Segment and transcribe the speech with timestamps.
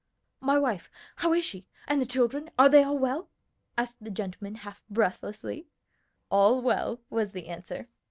[0.39, 0.89] "My wife!
[1.17, 1.67] how is she?
[1.87, 2.49] and the children?
[2.57, 3.29] are they all well?"
[3.77, 5.67] asked the gentleman half breathlessly.
[6.31, 7.87] "All well," was the answer.